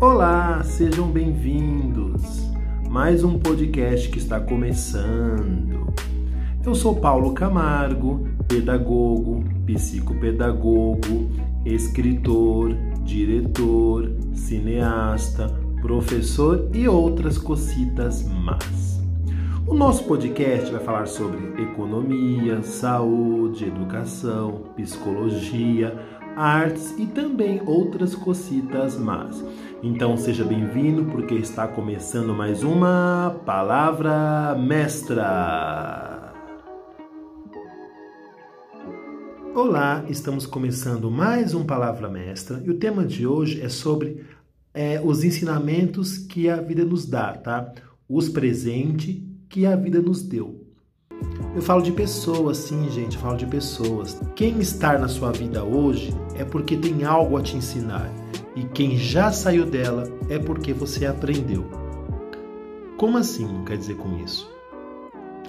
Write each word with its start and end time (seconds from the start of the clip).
Olá, 0.00 0.62
sejam 0.64 1.10
bem-vindos. 1.10 2.50
Mais 2.88 3.22
um 3.22 3.38
podcast 3.38 4.08
que 4.08 4.16
está 4.16 4.40
começando. 4.40 5.92
Eu 6.64 6.74
sou 6.74 6.98
Paulo 6.98 7.34
Camargo, 7.34 8.26
pedagogo, 8.48 9.44
psicopedagogo, 9.66 11.30
escritor, 11.66 12.74
diretor, 13.04 14.10
cineasta, 14.32 15.48
professor 15.82 16.70
e 16.72 16.88
outras 16.88 17.36
cocitas 17.36 18.26
más. 18.26 19.02
O 19.66 19.74
nosso 19.74 20.04
podcast 20.04 20.72
vai 20.72 20.82
falar 20.82 21.06
sobre 21.06 21.62
economia, 21.62 22.62
saúde, 22.62 23.66
educação, 23.66 24.62
psicologia, 24.74 25.94
artes 26.40 26.94
e 26.98 27.04
também 27.04 27.60
outras 27.66 28.14
cocitas 28.14 28.96
más. 28.96 29.44
Então 29.82 30.16
seja 30.16 30.42
bem-vindo 30.42 31.04
porque 31.04 31.34
está 31.34 31.68
começando 31.68 32.32
mais 32.32 32.62
uma 32.62 33.38
palavra 33.44 34.54
mestra. 34.58 36.32
Olá, 39.54 40.02
estamos 40.08 40.46
começando 40.46 41.10
mais 41.10 41.52
um 41.52 41.62
palavra 41.66 42.08
mestra 42.08 42.62
e 42.64 42.70
o 42.70 42.78
tema 42.78 43.04
de 43.04 43.26
hoje 43.26 43.60
é 43.60 43.68
sobre 43.68 44.24
é, 44.72 44.98
os 45.04 45.22
ensinamentos 45.22 46.16
que 46.16 46.48
a 46.48 46.56
vida 46.56 46.86
nos 46.86 47.04
dá, 47.04 47.34
tá? 47.34 47.70
Os 48.08 48.30
presentes 48.30 49.22
que 49.46 49.66
a 49.66 49.76
vida 49.76 50.00
nos 50.00 50.22
deu. 50.22 50.59
Eu 51.52 51.60
falo 51.60 51.82
de 51.82 51.90
pessoas, 51.90 52.58
sim, 52.58 52.88
gente, 52.90 53.16
eu 53.16 53.22
falo 53.22 53.36
de 53.36 53.44
pessoas. 53.44 54.20
Quem 54.36 54.60
está 54.60 54.96
na 54.96 55.08
sua 55.08 55.32
vida 55.32 55.64
hoje 55.64 56.14
é 56.36 56.44
porque 56.44 56.76
tem 56.76 57.02
algo 57.02 57.36
a 57.36 57.42
te 57.42 57.56
ensinar. 57.56 58.08
E 58.54 58.62
quem 58.62 58.96
já 58.96 59.32
saiu 59.32 59.66
dela 59.66 60.04
é 60.28 60.38
porque 60.38 60.72
você 60.72 61.06
aprendeu. 61.06 61.64
Como 62.96 63.18
assim 63.18 63.64
quer 63.64 63.76
dizer 63.76 63.96
com 63.96 64.16
isso? 64.18 64.48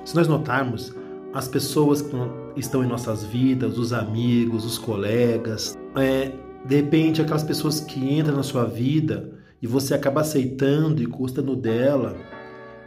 Se 0.04 0.16
nós 0.16 0.28
notarmos, 0.28 0.92
as 1.34 1.48
pessoas 1.48 2.02
que 2.02 2.16
estão 2.56 2.84
em 2.84 2.88
nossas 2.88 3.24
vidas, 3.24 3.78
os 3.78 3.94
amigos, 3.94 4.66
os 4.66 4.80
colegas, 4.80 5.78
é, 5.96 6.32
de 6.66 6.76
repente 6.78 7.22
aquelas 7.22 7.44
pessoas 7.44 7.80
que 7.80 8.00
entram 8.00 8.36
na 8.36 8.44
sua 8.44 8.66
vida 8.66 9.32
e 9.62 9.68
você 9.68 9.94
acaba 9.94 10.22
aceitando 10.22 11.04
e 11.04 11.06
gostando 11.06 11.56
dela, 11.56 12.16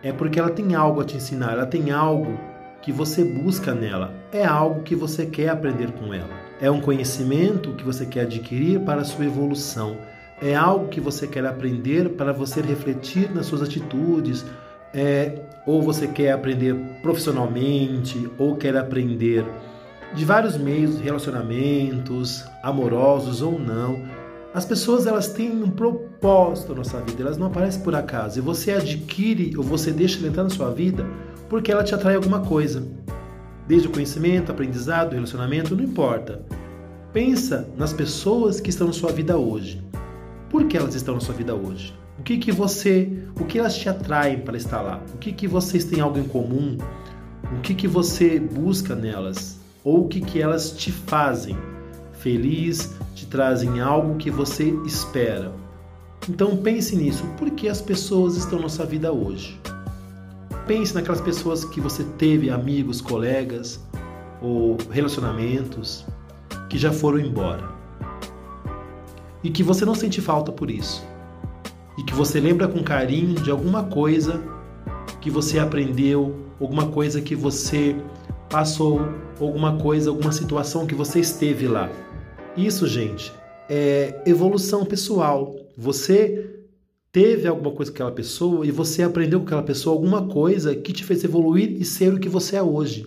é 0.03 0.13
porque 0.13 0.41
ela 0.41 0.51
tem 0.51 0.75
algo 0.75 1.01
a 1.01 1.05
te 1.05 1.17
ensinar, 1.17 1.53
ela 1.53 1.67
tem 1.67 1.93
algo 1.93 2.37
que 2.85 2.93
você 2.93 3.25
busca 3.25 3.75
nela, 3.75 4.13
é 4.31 4.45
algo 4.45 4.83
que 4.83 4.95
você 4.95 5.25
quer 5.25 5.49
aprender 5.49 5.91
com 5.93 6.13
ela. 6.13 6.29
É 6.61 6.71
um 6.71 6.83
conhecimento 6.83 7.73
que 7.73 7.83
você 7.83 8.05
quer 8.05 8.23
adquirir 8.23 8.81
para 8.81 9.01
a 9.01 9.05
sua 9.05 9.25
evolução. 9.25 9.97
É 10.41 10.55
algo 10.55 10.89
que 10.89 11.01
você 11.01 11.27
quer 11.27 11.47
aprender 11.47 12.11
para 12.11 12.31
você 12.31 12.61
refletir 12.61 13.35
nas 13.35 13.47
suas 13.47 13.63
atitudes, 13.63 14.45
é, 14.93 15.41
ou 15.67 15.81
você 15.81 16.07
quer 16.07 16.33
aprender 16.33 16.75
profissionalmente, 17.01 18.31
ou 18.37 18.55
quer 18.57 18.77
aprender 18.77 19.47
de 20.15 20.23
vários 20.27 20.59
meios, 20.59 21.01
relacionamentos, 21.01 22.45
amorosos 22.63 23.41
ou 23.41 23.59
não. 23.59 24.03
As 24.53 24.67
pessoas 24.67 25.07
elas 25.07 25.29
têm 25.29 25.51
um 25.51 25.71
propósito 25.71 26.73
na 26.73 26.79
nossa 26.79 27.01
vida, 27.01 27.23
elas 27.23 27.39
não 27.39 27.47
aparecem 27.47 27.81
por 27.81 27.95
acaso. 27.95 28.39
E 28.39 28.43
você 28.43 28.73
adquire 28.73 29.57
ou 29.57 29.63
você 29.63 29.91
deixa 29.91 30.19
ela 30.19 30.29
entrar 30.29 30.43
na 30.43 30.51
sua 30.51 30.71
vida 30.71 31.07
porque 31.49 31.71
ela 31.71 31.85
te 31.85 31.95
atrai 31.95 32.15
alguma 32.15 32.41
coisa. 32.41 32.83
Desde 33.67 33.89
o 33.89 33.91
conhecimento, 33.91 34.53
aprendizado, 34.53 35.15
relacionamento, 35.15 35.75
não 35.75 35.85
importa. 35.85 36.43
Pensa 37.13 37.69
nas 37.77 37.93
pessoas 37.93 38.61
que 38.61 38.71
estão 38.71 38.87
na 38.87 38.93
sua 38.93 39.13
vida 39.13 39.37
hoje. 39.37 39.83
Por 40.51 40.65
que 40.67 40.77
elas 40.77 40.95
estão 40.95 41.15
na 41.15 41.21
sua 41.21 41.35
vida 41.35 41.55
hoje? 41.55 41.95
O 42.19 42.23
que 42.23 42.39
que 42.39 42.53
você, 42.53 43.11
o 43.41 43.45
que 43.45 43.59
elas 43.59 43.77
te 43.77 43.89
atraem 43.89 44.41
para 44.41 44.57
estar 44.57 44.81
lá? 44.81 45.01
O 45.15 45.19
que 45.19 45.33
que 45.33 45.49
vocês 45.49 45.85
têm 45.85 46.01
algo 46.01 46.19
em 46.19 46.25
comum? 46.25 46.79
O 47.57 47.61
que 47.61 47.75
que 47.75 47.89
você 47.89 48.39
busca 48.39 48.95
nelas? 48.95 49.59
Ou 49.83 50.05
o 50.05 50.09
que 50.09 50.21
que 50.21 50.41
elas 50.41 50.71
te 50.71 50.91
fazem 50.93 51.57
feliz, 52.13 52.95
te 53.15 53.27
trazem 53.27 53.81
algo 53.81 54.17
que 54.17 54.31
você 54.31 54.75
espera? 54.87 55.53
Então 56.29 56.57
pense 56.57 56.97
nisso. 56.97 57.25
Por 57.37 57.51
que 57.51 57.69
as 57.69 57.83
pessoas 57.83 58.37
estão 58.37 58.59
na 58.59 58.69
sua 58.69 58.87
vida 58.87 59.13
hoje? 59.13 59.61
Pense 60.67 60.95
naquelas 60.95 61.21
pessoas 61.21 61.65
que 61.65 61.81
você 61.81 62.05
teve, 62.17 62.49
amigos, 62.49 63.01
colegas 63.01 63.81
ou 64.41 64.79
relacionamentos 64.91 66.07
que 66.71 66.79
já 66.79 66.91
foram 66.91 67.19
embora. 67.19 67.69
E 69.43 69.51
que 69.51 69.63
você 69.63 69.85
não 69.85 69.95
sente 69.95 70.23
falta 70.23 70.51
por 70.51 70.71
isso. 70.71 71.05
E 71.99 72.03
que 72.03 72.15
você 72.15 72.41
lembra 72.41 72.67
com 72.67 72.83
carinho 72.83 73.35
de 73.35 73.51
alguma 73.51 73.85
coisa 73.85 74.43
que 75.21 75.31
você 75.31 75.59
aprendeu, 75.59 76.35
alguma 76.59 76.87
coisa 76.87 77.21
que 77.21 77.35
você 77.35 77.95
passou, 78.49 79.01
alguma 79.39 79.77
coisa, 79.77 80.09
alguma 80.09 80.33
situação 80.33 80.87
que 80.87 80.95
você 80.95 81.21
esteve 81.21 81.69
lá. 81.69 81.91
Isso, 82.57 82.87
gente, 82.87 83.33
é 83.69 84.23
evolução 84.25 84.85
pessoal. 84.85 85.55
Você 85.77 86.64
teve 87.15 87.47
alguma 87.47 87.71
coisa 87.71 87.93
com 87.93 87.95
aquela 87.95 88.11
pessoa 88.11 88.67
e 88.67 88.73
você 88.73 89.05
aprendeu 89.05 89.39
com 89.39 89.47
aquela 89.47 89.63
pessoa 89.63 89.95
alguma 89.95 90.27
coisa 90.27 90.75
que 90.75 90.93
te 90.93 91.05
fez 91.05 91.23
evoluir 91.23 91.81
e 91.81 91.85
ser 91.85 92.13
o 92.13 92.19
que 92.19 92.29
você 92.29 92.57
é 92.57 92.63
hoje. 92.63 93.07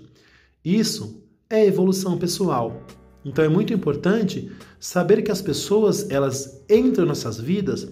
Isso 0.64 1.22
é 1.50 1.66
evolução 1.66 2.18
pessoal. 2.18 2.82
Então 3.26 3.44
é 3.44 3.50
muito 3.50 3.74
importante 3.74 4.50
saber 4.80 5.24
que 5.24 5.30
as 5.30 5.42
pessoas 5.42 6.10
elas 6.10 6.64
entram 6.70 7.04
em 7.04 7.08
nossas 7.10 7.38
vidas 7.38 7.92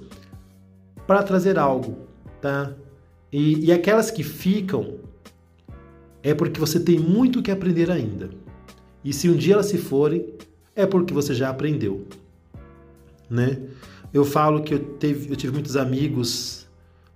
para 1.06 1.22
trazer 1.22 1.60
algo, 1.60 1.98
tá? 2.40 2.74
E, 3.30 3.66
e 3.66 3.72
aquelas 3.74 4.10
que 4.10 4.24
ficam 4.24 5.00
é 6.24 6.34
porque 6.34 6.62
você 6.62 6.80
tem 6.80 6.98
muito 6.98 7.44
que 7.44 7.52
aprender 7.52 7.92
ainda. 7.92 8.30
E 9.04 9.12
se 9.12 9.30
um 9.30 9.36
dia 9.36 9.56
elas 9.56 9.66
se 9.66 9.78
forem, 9.78 10.34
é 10.74 10.86
porque 10.86 11.14
você 11.14 11.34
já 11.34 11.50
aprendeu, 11.50 12.08
né? 13.30 13.60
Eu 14.16 14.24
falo 14.24 14.64
que 14.64 14.74
eu, 14.74 14.80
teve, 14.80 15.30
eu 15.30 15.36
tive 15.36 15.52
muitos 15.52 15.76
amigos, 15.76 16.66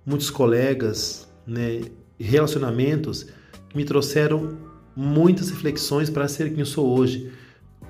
muitos 0.04 0.28
colegas, 0.28 1.26
né, 1.46 1.80
relacionamentos 2.18 3.26
que 3.70 3.74
me 3.74 3.86
trouxeram 3.86 4.58
muitas 4.94 5.48
reflexões 5.48 6.10
para 6.10 6.28
ser 6.28 6.50
quem 6.50 6.58
eu 6.58 6.66
sou 6.66 6.86
hoje, 6.86 7.32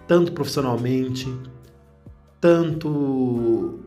tanto 0.06 0.30
profissionalmente, 0.30 1.26
tanto 2.40 3.80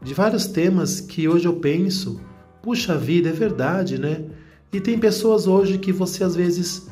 de 0.00 0.14
vários 0.14 0.46
temas 0.46 0.98
que 0.98 1.28
hoje 1.28 1.46
eu 1.46 1.56
penso, 1.56 2.18
puxa 2.62 2.96
vida, 2.96 3.28
é 3.28 3.32
verdade, 3.32 3.98
né? 3.98 4.24
E 4.72 4.80
tem 4.80 4.98
pessoas 4.98 5.46
hoje 5.46 5.76
que 5.76 5.92
você 5.92 6.24
às 6.24 6.34
vezes 6.34 6.88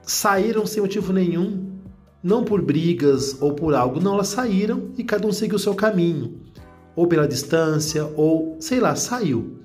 saíram 0.00 0.64
sem 0.64 0.80
motivo 0.80 1.12
nenhum 1.12 1.67
não 2.22 2.44
por 2.44 2.62
brigas 2.62 3.40
ou 3.40 3.54
por 3.54 3.74
algo, 3.74 4.00
não, 4.00 4.14
elas 4.14 4.28
saíram 4.28 4.90
e 4.96 5.04
cada 5.04 5.26
um 5.26 5.32
seguiu 5.32 5.56
o 5.56 5.60
seu 5.60 5.74
caminho, 5.74 6.40
ou 6.96 7.06
pela 7.06 7.28
distância, 7.28 8.04
ou 8.16 8.56
sei 8.60 8.80
lá, 8.80 8.94
saiu. 8.96 9.58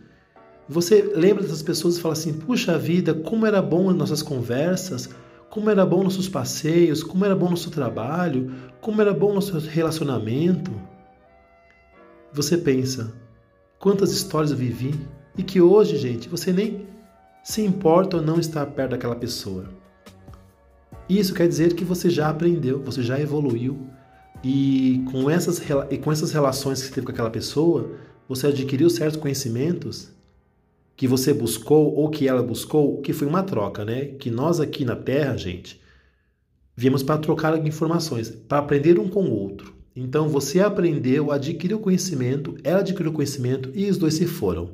Você 0.70 1.02
lembra 1.16 1.44
dessas 1.44 1.62
pessoas 1.62 1.98
e 1.98 2.02
fala 2.02 2.14
assim: 2.14 2.34
puxa 2.34 2.78
vida, 2.78 3.14
como 3.14 3.46
era 3.46 3.62
bom 3.62 3.90
as 3.90 3.96
nossas 3.96 4.22
conversas, 4.22 5.10
como 5.50 5.70
era 5.70 5.86
bom 5.86 6.04
nossos 6.04 6.30
passeios, 6.30 7.04
como 7.04 7.26
era 7.26 7.36
bom 7.36 7.50
nosso 7.50 7.70
trabalho, 7.70 8.52
como 8.80 9.02
era 9.02 9.14
bom 9.14 9.34
nosso 9.34 9.58
relacionamento. 9.58 10.72
Você 12.32 12.58
pensa: 12.58 13.14
quantas 13.80 14.12
histórias 14.12 14.52
eu 14.52 14.58
vivi 14.58 14.96
e 15.38 15.44
que 15.44 15.60
hoje, 15.60 15.98
gente, 15.98 16.30
você 16.30 16.54
nem 16.54 16.88
se 17.44 17.62
importa 17.62 18.18
ou 18.18 18.24
não 18.24 18.40
estar 18.40 18.66
perto 18.68 18.92
daquela 18.92 19.16
pessoa. 19.16 19.66
Isso 21.10 21.34
quer 21.34 21.48
dizer 21.48 21.74
que 21.74 21.84
você 21.84 22.10
já 22.10 22.30
aprendeu, 22.30 22.82
você 22.82 23.04
já 23.04 23.20
evoluiu 23.20 23.88
e 24.44 25.04
com 25.12 25.30
essas, 25.30 25.62
e 25.90 25.98
com 25.98 26.12
essas 26.12 26.32
relações 26.32 26.82
que 26.82 26.88
você 26.88 26.94
teve 26.94 27.06
com 27.06 27.12
aquela 27.12 27.30
pessoa, 27.30 27.92
você 28.28 28.48
adquiriu 28.48 28.90
certos 28.90 29.20
conhecimentos 29.20 30.12
que 30.96 31.08
você 31.08 31.34
buscou 31.34 31.96
ou 31.96 32.10
que 32.10 32.28
ela 32.28 32.44
buscou, 32.44 33.02
que 33.02 33.14
foi 33.14 33.28
uma 33.28 33.44
troca, 33.44 33.84
né? 33.84 34.06
Que 34.06 34.30
nós 34.30 34.60
aqui 34.60 34.86
na 34.86 34.96
Terra, 34.96 35.36
gente, 35.38 35.82
viemos 36.76 37.04
para 37.04 37.20
trocar 37.20 37.66
informações, 37.66 38.30
para 38.30 38.60
aprender 38.60 39.00
um 39.00 39.10
com 39.10 39.24
o 39.24 39.32
outro. 39.32 39.74
Então 39.96 40.28
você 40.28 40.60
aprendeu, 40.60 41.32
adquiriu 41.32 41.80
conhecimento, 41.80 42.58
ela 42.64 42.80
adquiriu 42.80 43.14
conhecimento 43.14 43.72
e 43.74 43.90
os 43.90 43.98
dois 43.98 44.16
se 44.16 44.26
foram. 44.26 44.72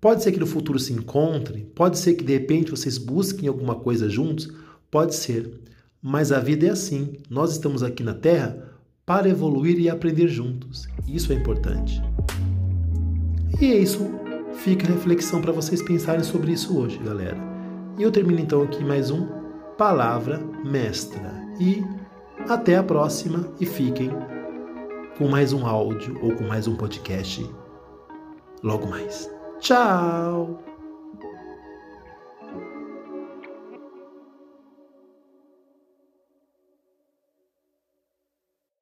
Pode 0.00 0.22
ser 0.22 0.32
que 0.32 0.40
no 0.40 0.46
futuro 0.46 0.78
se 0.78 0.92
encontrem, 0.92 1.64
pode 1.74 1.98
ser 1.98 2.14
que 2.14 2.24
de 2.24 2.32
repente 2.32 2.70
vocês 2.70 2.98
busquem 2.98 3.48
alguma 3.48 3.76
coisa 3.76 4.08
juntos, 4.08 4.52
Pode 4.96 5.14
ser, 5.14 5.60
mas 6.00 6.32
a 6.32 6.40
vida 6.40 6.66
é 6.66 6.70
assim. 6.70 7.18
Nós 7.28 7.52
estamos 7.52 7.82
aqui 7.82 8.02
na 8.02 8.14
Terra 8.14 8.72
para 9.04 9.28
evoluir 9.28 9.78
e 9.78 9.90
aprender 9.90 10.26
juntos. 10.26 10.88
Isso 11.06 11.34
é 11.34 11.36
importante. 11.36 12.02
E 13.60 13.66
é 13.66 13.76
isso. 13.76 14.00
Fica 14.54 14.86
a 14.86 14.90
reflexão 14.94 15.42
para 15.42 15.52
vocês 15.52 15.82
pensarem 15.82 16.24
sobre 16.24 16.52
isso 16.52 16.78
hoje, 16.78 16.96
galera. 16.96 17.36
E 17.98 18.02
eu 18.02 18.10
termino 18.10 18.40
então 18.40 18.62
aqui 18.62 18.82
mais 18.82 19.10
um 19.10 19.28
Palavra 19.76 20.40
Mestra. 20.64 21.30
E 21.60 21.84
até 22.48 22.76
a 22.76 22.82
próxima 22.82 23.52
e 23.60 23.66
fiquem 23.66 24.08
com 25.18 25.28
mais 25.28 25.52
um 25.52 25.66
áudio 25.66 26.18
ou 26.22 26.34
com 26.34 26.44
mais 26.44 26.66
um 26.66 26.74
podcast 26.74 27.46
logo 28.62 28.86
mais. 28.86 29.30
Tchau! 29.60 30.65